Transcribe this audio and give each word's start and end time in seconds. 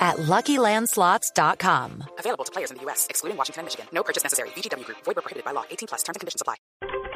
at 0.00 0.16
LuckyLandSlots.com. 0.16 2.04
Available 2.18 2.44
to 2.44 2.52
players 2.52 2.70
in 2.70 2.78
the 2.78 2.82
U.S., 2.84 3.06
excluding 3.10 3.36
Washington 3.36 3.60
and 3.60 3.66
Michigan. 3.66 3.86
No 3.92 4.02
purchase 4.02 4.24
necessary. 4.24 4.48
VGW 4.56 4.84
Group. 4.86 4.98
Void 5.04 5.16
where 5.16 5.22
prohibited 5.22 5.44
by 5.44 5.52
law. 5.52 5.64
18 5.70 5.88
plus. 5.88 6.02
Terms 6.02 6.16
and 6.16 6.20
conditions 6.20 6.40
apply. 6.40 6.56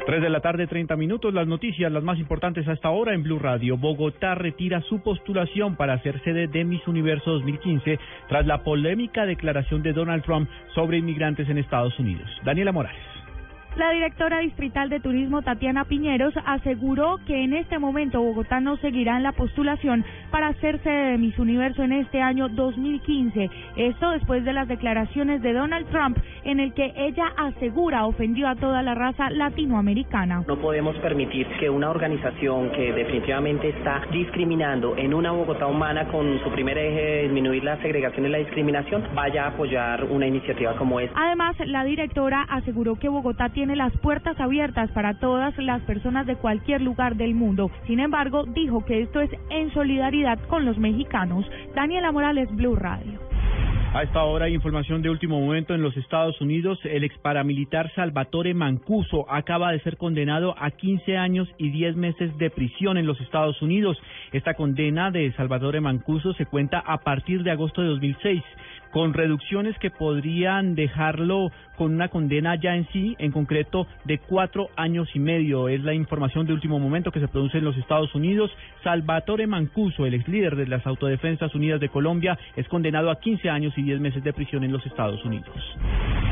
3 0.05 0.21
de 0.21 0.29
la 0.29 0.39
tarde, 0.39 0.67
30 0.67 0.95
minutos. 0.95 1.33
Las 1.33 1.47
noticias, 1.47 1.91
las 1.91 2.03
más 2.03 2.19
importantes 2.19 2.67
hasta 2.67 2.89
ahora 2.89 3.15
en 3.15 3.23
Blue 3.23 3.39
Radio. 3.39 3.75
Bogotá 3.75 4.35
retira 4.35 4.81
su 4.81 4.99
postulación 4.99 5.75
para 5.75 6.01
ser 6.03 6.23
sede 6.23 6.47
de 6.47 6.63
Miss 6.63 6.87
Universo 6.87 7.31
2015 7.31 7.97
tras 8.29 8.45
la 8.45 8.63
polémica 8.63 9.25
declaración 9.25 9.81
de 9.81 9.93
Donald 9.93 10.23
Trump 10.23 10.47
sobre 10.75 10.99
inmigrantes 10.99 11.49
en 11.49 11.57
Estados 11.57 11.97
Unidos. 11.97 12.29
Daniela 12.43 12.71
Morales. 12.71 13.14
La 13.75 13.91
directora 13.91 14.39
distrital 14.39 14.87
de 14.87 15.01
turismo 15.01 15.41
Tatiana 15.41 15.83
Piñeros 15.83 16.33
aseguró 16.45 17.17
que 17.27 17.43
en 17.43 17.53
este 17.53 17.77
momento 17.77 18.21
Bogotá 18.21 18.61
no 18.61 18.77
seguirá 18.77 19.17
en 19.17 19.23
la 19.23 19.33
postulación 19.33 20.05
para 20.31 20.53
ser 20.61 20.81
sede 20.81 21.11
de 21.11 21.17
Miss 21.17 21.37
Universo 21.37 21.83
en 21.83 21.91
este 21.91 22.21
año 22.21 22.47
2015. 22.47 23.49
Esto 23.75 24.11
después 24.11 24.45
de 24.45 24.53
las 24.53 24.69
declaraciones 24.69 25.41
de 25.41 25.51
Donald 25.51 25.89
Trump 25.89 26.17
en 26.45 26.61
el 26.61 26.73
que 26.73 26.93
ella 26.95 27.25
asegura 27.35 28.05
ofendió 28.05 28.47
a 28.47 28.55
toda 28.55 28.81
la 28.81 28.95
raza 28.95 29.29
latinoamericana. 29.29 30.45
No 30.47 30.57
podemos 30.57 30.95
permitir 30.99 31.45
que 31.59 31.69
una 31.69 31.89
organización 31.89 32.71
que 32.71 32.93
definitivamente 32.93 33.69
está 33.69 34.03
discriminando 34.09 34.95
en 34.95 35.13
una 35.13 35.31
Bogotá 35.31 35.67
humana 35.67 36.07
con 36.07 36.41
su 36.45 36.49
primer 36.51 36.77
eje 36.77 37.01
de 37.01 37.21
disminuir 37.23 37.65
la 37.65 37.75
segregación 37.81 38.25
y 38.25 38.29
la 38.29 38.37
discriminación 38.37 39.03
vaya 39.13 39.43
a 39.43 39.47
apoyar 39.49 40.05
una 40.05 40.27
iniciativa 40.27 40.77
como 40.77 41.01
esta. 41.01 41.19
Además, 41.19 41.57
la 41.65 41.83
directora 41.83 42.43
aseguró 42.49 42.95
que 42.95 43.09
Bogotá 43.09 43.49
tiene 43.49 43.64
tiene 43.65 43.77
las 43.77 43.97
puertas 43.97 44.39
abiertas 44.39 44.91
para 44.91 45.15
todas 45.15 45.57
las 45.57 45.81
personas 45.81 46.27
de 46.27 46.35
cualquier 46.35 46.81
lugar 46.81 47.15
del 47.15 47.33
mundo. 47.33 47.71
Sin 47.87 47.99
embargo, 47.99 48.43
dijo 48.45 48.85
que 48.85 49.01
esto 49.01 49.21
es 49.21 49.31
en 49.49 49.73
solidaridad 49.73 50.37
con 50.49 50.65
los 50.65 50.77
mexicanos. 50.77 51.49
Daniela 51.73 52.11
Morales, 52.11 52.47
Blue 52.55 52.75
Radio. 52.75 53.24
A 53.95 54.03
esta 54.03 54.25
hora 54.25 54.47
hay 54.47 54.53
información 54.53 55.01
de 55.01 55.09
último 55.09 55.39
momento 55.39 55.73
en 55.73 55.81
los 55.81 55.95
Estados 55.95 56.41
Unidos. 56.41 56.77
El 56.83 57.05
ex 57.05 57.17
paramilitar 57.19 57.89
Salvatore 57.95 58.53
Mancuso 58.53 59.25
acaba 59.31 59.71
de 59.71 59.79
ser 59.79 59.95
condenado 59.95 60.53
a 60.57 60.71
15 60.71 61.15
años 61.15 61.47
y 61.57 61.69
10 61.69 61.95
meses 61.95 62.37
de 62.37 62.49
prisión 62.49 62.97
en 62.97 63.07
los 63.07 63.21
Estados 63.21 63.61
Unidos. 63.61 63.97
Esta 64.33 64.55
condena 64.55 65.11
de 65.11 65.31
Salvatore 65.37 65.79
Mancuso 65.79 66.33
se 66.33 66.45
cuenta 66.45 66.79
a 66.79 66.97
partir 67.05 67.43
de 67.43 67.51
agosto 67.51 67.83
de 67.83 67.87
2006 67.87 68.43
con 68.95 69.13
reducciones 69.13 69.77
que 69.79 69.91
podrían 69.91 70.73
dejarlo 70.73 71.51
con 71.75 71.93
una 71.93 72.07
condena 72.07 72.55
ya 72.55 72.77
en 72.77 72.87
sí, 72.93 73.13
en 73.19 73.33
concreto 73.33 73.87
de 74.05 74.19
cuatro 74.19 74.69
años 74.77 75.09
y 75.13 75.19
medio. 75.19 75.67
Es 75.67 75.83
la 75.83 75.93
información 75.93 76.45
de 76.45 76.53
último 76.53 76.79
momento 76.79 77.11
que 77.11 77.19
se 77.19 77.27
produce 77.27 77.57
en 77.57 77.65
los 77.65 77.75
Estados 77.75 78.15
Unidos. 78.15 78.49
Salvatore 78.85 79.47
Mancuso, 79.47 80.05
el 80.05 80.13
ex 80.13 80.25
líder 80.29 80.55
de 80.55 80.67
las 80.67 80.87
Autodefensas 80.87 81.53
Unidas 81.55 81.81
de 81.81 81.89
Colombia, 81.89 82.39
es 82.55 82.69
condenado 82.69 83.11
a 83.11 83.19
15 83.19 83.49
años 83.49 83.73
y 83.77 83.83
10 83.85 83.99
meses 83.99 84.23
de 84.23 84.33
prisión 84.33 84.63
en 84.63 84.71
los 84.71 84.85
Estados 84.85 85.23
Unidos. 85.23 85.55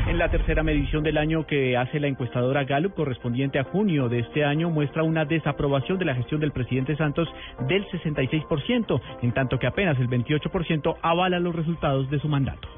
En 0.08 0.18
la 0.18 0.28
tercera 0.28 0.62
medición 0.62 1.02
del 1.02 1.16
año 1.16 1.46
que 1.46 1.76
hace 1.76 2.00
la 2.00 2.08
encuestadora 2.08 2.64
Gallup, 2.64 2.94
correspondiente 2.94 3.58
a 3.58 3.64
junio 3.64 4.08
de 4.08 4.18
este 4.18 4.44
año, 4.44 4.68
muestra 4.70 5.04
una 5.04 5.24
desaprobación 5.24 5.98
de 5.98 6.04
la 6.04 6.14
gestión 6.14 6.40
del 6.40 6.52
presidente 6.52 6.96
Santos 6.96 7.28
del 7.68 7.86
66%, 7.86 9.00
en 9.22 9.32
tanto 9.32 9.58
que 9.58 9.66
apenas 9.66 9.98
el 10.00 10.08
28% 10.08 10.96
avala 11.00 11.38
los 11.38 11.54
resultados 11.54 12.10
de 12.10 12.18
su 12.18 12.28
mandato. 12.28 12.68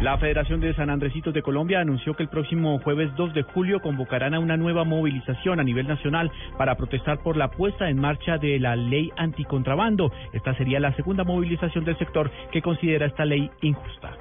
La 0.00 0.16
Federación 0.16 0.60
de 0.60 0.74
San 0.74 0.90
Andresitos 0.90 1.34
de 1.34 1.42
Colombia 1.42 1.80
anunció 1.80 2.14
que 2.14 2.22
el 2.22 2.28
próximo 2.28 2.78
jueves 2.78 3.10
2 3.16 3.34
de 3.34 3.42
julio 3.42 3.80
convocarán 3.80 4.32
a 4.32 4.38
una 4.38 4.56
nueva 4.56 4.84
movilización 4.84 5.58
a 5.58 5.64
nivel 5.64 5.88
nacional 5.88 6.30
para 6.56 6.76
protestar 6.76 7.18
por 7.18 7.36
la 7.36 7.50
puesta 7.50 7.90
en 7.90 8.00
marcha 8.00 8.38
de 8.38 8.60
la 8.60 8.76
ley 8.76 9.10
anticontrabando. 9.16 10.12
Esta 10.32 10.54
sería 10.54 10.78
la 10.78 10.94
segunda 10.94 11.24
movilización 11.24 11.84
del 11.84 11.98
sector 11.98 12.30
que 12.52 12.62
considera 12.62 13.06
esta 13.06 13.24
ley 13.24 13.50
injusta. 13.60 14.16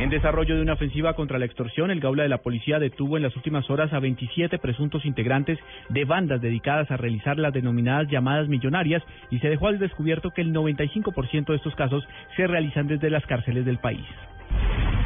En 0.00 0.10
desarrollo 0.10 0.56
de 0.56 0.62
una 0.62 0.74
ofensiva 0.74 1.14
contra 1.14 1.38
la 1.38 1.46
extorsión, 1.46 1.90
el 1.90 2.00
Gaula 2.00 2.24
de 2.24 2.28
la 2.28 2.42
Policía 2.42 2.78
detuvo 2.78 3.16
en 3.16 3.22
las 3.22 3.34
últimas 3.36 3.70
horas 3.70 3.94
a 3.94 4.00
27 4.00 4.58
presuntos 4.58 5.06
integrantes 5.06 5.58
de 5.88 6.04
bandas 6.04 6.42
dedicadas 6.42 6.90
a 6.90 6.98
realizar 6.98 7.38
las 7.38 7.54
denominadas 7.54 8.06
llamadas 8.10 8.48
millonarias 8.48 9.02
y 9.30 9.38
se 9.38 9.48
dejó 9.48 9.68
al 9.68 9.78
descubierto 9.78 10.30
que 10.30 10.42
el 10.42 10.52
95% 10.52 11.46
de 11.46 11.56
estos 11.56 11.74
casos 11.74 12.06
se 12.36 12.46
realizan 12.46 12.86
desde 12.86 13.08
las 13.08 13.24
cárceles 13.24 13.64
del 13.64 13.78
país. 13.78 14.04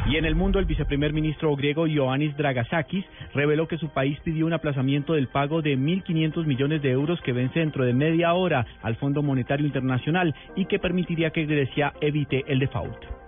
Y 0.07 0.17
en 0.17 0.25
el 0.25 0.35
mundo, 0.35 0.59
el 0.59 0.65
viceprimer 0.65 1.13
ministro 1.13 1.55
griego 1.55 1.87
Ioannis 1.87 2.37
Dragasakis 2.37 3.05
reveló 3.33 3.67
que 3.67 3.79
su 3.79 3.89
país 3.89 4.19
pidió 4.23 4.45
un 4.45 4.53
aplazamiento 4.53 5.13
del 5.13 5.29
pago 5.29 5.63
de 5.63 5.75
1.500 5.77 6.45
millones 6.45 6.83
de 6.83 6.91
euros 6.91 7.19
que 7.21 7.33
vence 7.33 7.59
dentro 7.59 7.85
de 7.85 7.93
media 7.93 8.33
hora 8.35 8.67
al 8.83 8.97
Fondo 8.97 9.23
Monetario 9.23 9.65
Internacional 9.65 10.35
y 10.55 10.65
que 10.65 10.77
permitiría 10.77 11.31
que 11.31 11.45
Grecia 11.45 11.93
evite 12.01 12.43
el 12.47 12.59
default. 12.59 13.24